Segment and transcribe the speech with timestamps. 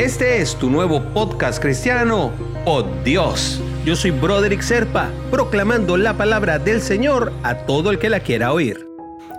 [0.00, 2.32] Este es tu nuevo podcast cristiano,
[2.64, 3.60] Oh Dios.
[3.84, 8.50] Yo soy Broderick Serpa, proclamando la palabra del Señor a todo el que la quiera
[8.54, 8.88] oír.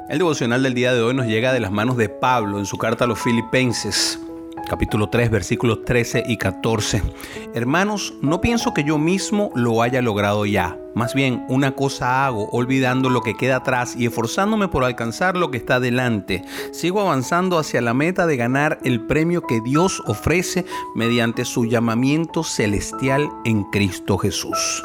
[0.08, 2.78] El devocional del día de hoy nos llega de las manos de Pablo en su
[2.78, 4.20] carta a los filipenses
[4.70, 7.02] capítulo 3, versículos 13 y 14.
[7.54, 10.78] Hermanos, no pienso que yo mismo lo haya logrado ya.
[10.96, 15.52] Más bien, una cosa hago, olvidando lo que queda atrás y esforzándome por alcanzar lo
[15.52, 16.44] que está delante.
[16.72, 22.44] Sigo avanzando hacia la meta de ganar el premio que Dios ofrece mediante su llamamiento
[22.44, 24.84] celestial en Cristo Jesús.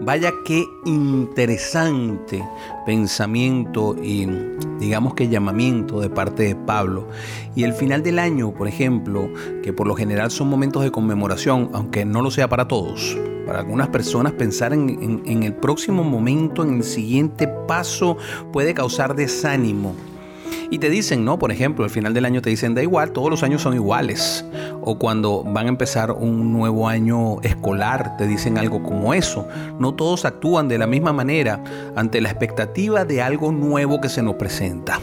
[0.00, 2.42] Vaya qué interesante
[2.86, 4.26] pensamiento y
[4.78, 7.08] digamos que llamamiento de parte de Pablo.
[7.54, 9.28] Y el final del año, por ejemplo,
[9.62, 13.18] que por lo general son momentos de conmemoración, aunque no lo sea para todos.
[13.46, 18.16] Para algunas personas pensar en, en el próximo momento, en el siguiente paso,
[18.52, 19.94] puede causar desánimo.
[20.72, 21.36] Y te dicen, ¿no?
[21.36, 24.44] Por ejemplo, al final del año te dicen, da igual, todos los años son iguales.
[24.82, 29.48] O cuando van a empezar un nuevo año escolar, te dicen algo como eso.
[29.80, 31.62] No todos actúan de la misma manera
[31.96, 35.00] ante la expectativa de algo nuevo que se nos presenta.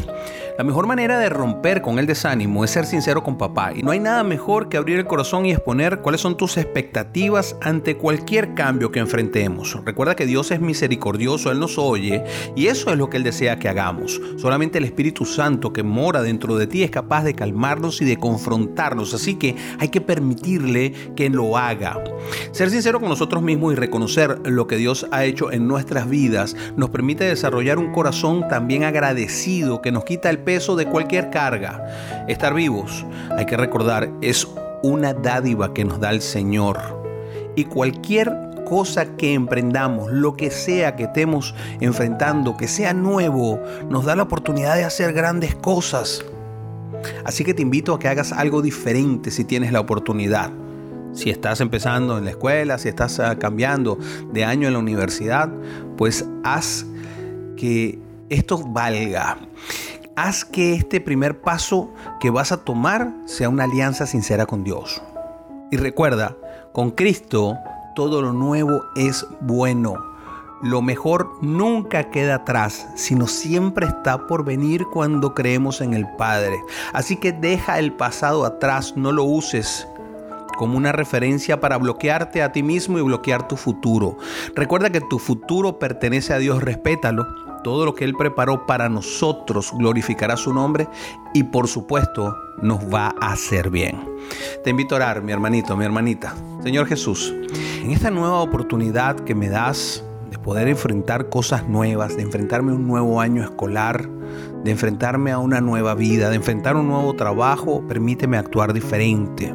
[0.57, 3.91] La mejor manera de romper con el desánimo es ser sincero con papá y no
[3.91, 8.55] hay nada mejor que abrir el corazón y exponer cuáles son tus expectativas ante cualquier
[8.55, 9.79] cambio que enfrentemos.
[9.85, 12.23] Recuerda que Dios es misericordioso, Él nos oye
[12.55, 14.19] y eso es lo que Él desea que hagamos.
[14.37, 18.17] Solamente el Espíritu Santo que mora dentro de ti es capaz de calmarnos y de
[18.17, 22.03] confrontarnos, así que hay que permitirle que lo haga.
[22.51, 26.55] Ser sincero con nosotros mismos y reconocer lo que Dios ha hecho en nuestras vidas
[26.75, 32.25] nos permite desarrollar un corazón también agradecido que nos quita el peso de cualquier carga.
[32.29, 33.05] Estar vivos,
[33.37, 34.47] hay que recordar, es
[34.81, 36.79] una dádiva que nos da el Señor.
[37.57, 43.59] Y cualquier cosa que emprendamos, lo que sea que estemos enfrentando, que sea nuevo,
[43.89, 46.23] nos da la oportunidad de hacer grandes cosas.
[47.25, 50.49] Así que te invito a que hagas algo diferente si tienes la oportunidad.
[51.11, 53.97] Si estás empezando en la escuela, si estás ah, cambiando
[54.31, 55.49] de año en la universidad,
[55.97, 56.85] pues haz
[57.57, 57.99] que
[58.29, 59.37] esto valga
[60.17, 65.01] haz que este primer paso que vas a tomar sea una alianza sincera con Dios.
[65.71, 66.35] Y recuerda,
[66.73, 67.55] con Cristo
[67.95, 70.03] todo lo nuevo es bueno.
[70.63, 76.57] Lo mejor nunca queda atrás, sino siempre está por venir cuando creemos en el Padre.
[76.93, 79.87] Así que deja el pasado atrás, no lo uses
[80.57, 84.17] como una referencia para bloquearte a ti mismo y bloquear tu futuro.
[84.55, 89.71] Recuerda que tu futuro pertenece a Dios, respétalo todo lo que Él preparó para nosotros
[89.77, 90.87] glorificará su nombre
[91.33, 93.99] y por supuesto nos va a hacer bien.
[94.63, 96.35] Te invito a orar, mi hermanito, mi hermanita.
[96.63, 97.33] Señor Jesús,
[97.81, 102.75] en esta nueva oportunidad que me das de poder enfrentar cosas nuevas, de enfrentarme a
[102.75, 104.07] un nuevo año escolar,
[104.63, 109.53] de enfrentarme a una nueva vida, de enfrentar un nuevo trabajo, permíteme actuar diferente.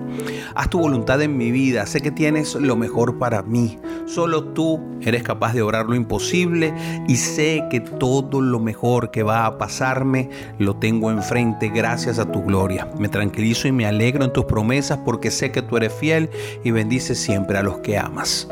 [0.54, 3.78] Haz tu voluntad en mi vida, sé que tienes lo mejor para mí.
[4.06, 6.74] Solo tú eres capaz de obrar lo imposible
[7.08, 12.30] y sé que todo lo mejor que va a pasarme lo tengo enfrente gracias a
[12.30, 12.88] tu gloria.
[12.98, 16.30] Me tranquilizo y me alegro en tus promesas porque sé que tú eres fiel
[16.64, 18.48] y bendices siempre a los que amas.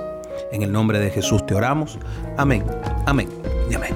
[0.52, 1.98] En el nombre de Jesús te oramos.
[2.36, 2.64] Amén,
[3.06, 3.28] amén
[3.70, 3.94] y amén.